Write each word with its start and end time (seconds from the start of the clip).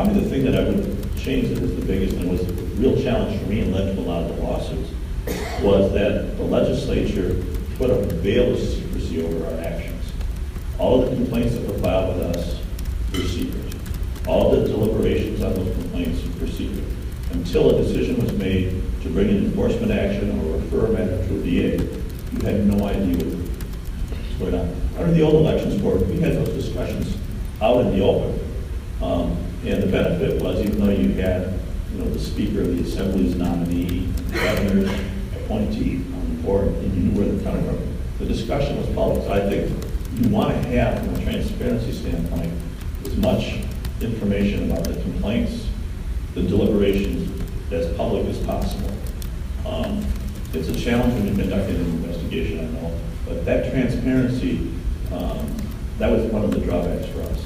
Probably 0.00 0.22
the 0.22 0.30
thing 0.30 0.44
that 0.46 0.54
I 0.54 0.64
would 0.64 1.14
change 1.18 1.50
that 1.50 1.60
was 1.60 1.76
the 1.76 1.84
biggest 1.84 2.16
and 2.16 2.30
was 2.30 2.40
a 2.40 2.52
real 2.80 2.98
challenge 3.02 3.38
for 3.38 3.46
me 3.50 3.60
and 3.60 3.70
led 3.70 3.94
to 3.94 4.00
a 4.00 4.06
lot 4.08 4.22
of 4.22 4.34
the 4.34 4.42
lawsuits 4.42 4.90
was 5.60 5.92
that 5.92 6.38
the 6.38 6.42
legislature 6.42 7.44
put 7.76 7.90
a 7.90 7.96
veil 8.14 8.54
of 8.54 8.58
secrecy 8.58 9.22
over 9.22 9.44
our 9.44 9.60
actions. 9.60 10.02
All 10.78 11.02
of 11.02 11.10
the 11.10 11.16
complaints 11.16 11.54
that 11.54 11.68
were 11.68 11.78
filed 11.80 12.16
with 12.16 12.34
us 12.34 12.62
were 13.12 13.28
secret. 13.28 13.74
All 14.26 14.50
the 14.50 14.66
deliberations 14.66 15.42
on 15.42 15.52
those 15.52 15.76
complaints 15.76 16.22
were 16.40 16.46
secret. 16.46 16.84
Until 17.32 17.76
a 17.78 17.82
decision 17.82 18.24
was 18.24 18.32
made 18.32 18.82
to 19.02 19.10
bring 19.10 19.28
an 19.28 19.44
enforcement 19.44 19.92
action 19.92 20.30
or 20.40 20.56
refer 20.56 20.86
a 20.86 20.92
matter 20.92 21.28
to 21.28 21.40
a 21.40 21.42
DA, 21.42 21.76
you 21.76 22.40
had 22.40 22.64
no 22.64 22.86
idea 22.86 23.22
what 23.22 23.36
was 23.36 24.38
going 24.38 24.54
on. 24.54 24.74
Under 24.96 25.12
the 25.12 25.20
old 25.20 25.34
elections 25.34 25.78
board, 25.82 26.08
we 26.08 26.20
had 26.20 26.36
those 26.36 26.48
discussions 26.48 27.18
out 27.60 27.82
in 27.82 27.90
the 27.90 28.02
open. 28.02 28.39
Benefit 29.90 30.40
was, 30.42 30.60
even 30.60 30.80
though 30.80 30.92
you 30.92 31.12
had, 31.20 31.58
you 31.92 31.98
know, 31.98 32.10
the 32.10 32.18
speaker 32.18 32.60
of 32.60 32.76
the 32.76 32.82
assembly's 32.84 33.34
nominee, 33.34 34.12
governor's 34.32 34.90
appointee 35.36 35.96
on 36.14 36.36
the 36.36 36.42
board, 36.42 36.68
and 36.68 36.94
you 36.94 37.10
knew 37.10 37.18
where 37.18 37.28
they're 37.28 37.44
coming 37.44 37.60
the 38.20 38.26
discussion 38.26 38.76
was 38.76 38.86
public. 38.94 39.22
So 39.24 39.32
I 39.32 39.48
think 39.48 39.84
you 40.20 40.28
want 40.28 40.50
to 40.50 40.68
have, 40.68 41.02
from 41.02 41.14
a 41.14 41.22
transparency 41.22 41.90
standpoint, 41.92 42.52
as 43.04 43.16
much 43.16 43.54
information 44.00 44.70
about 44.70 44.84
the 44.84 45.00
complaints, 45.00 45.66
the 46.34 46.42
deliberations, 46.42 47.42
as 47.72 47.96
public 47.96 48.26
as 48.26 48.38
possible. 48.44 48.90
Um, 49.66 50.04
It's 50.52 50.68
a 50.68 50.74
challenge 50.74 51.14
when 51.14 51.26
you're 51.28 51.36
conducting 51.36 51.76
an 51.76 51.82
investigation, 51.82 52.58
I 52.60 52.80
know, 52.80 52.92
but 53.24 53.44
that 53.44 53.70
transparency, 53.72 54.72
um, 55.12 55.46
that 55.98 56.10
was 56.10 56.30
one 56.32 56.44
of 56.44 56.50
the 56.50 56.58
drawbacks 56.58 57.06
for 57.06 57.22
us. 57.22 57.40